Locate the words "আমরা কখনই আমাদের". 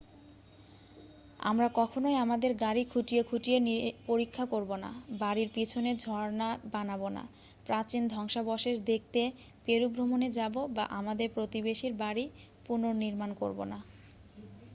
1.41-2.51